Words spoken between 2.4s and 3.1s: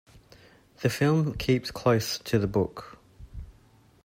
book.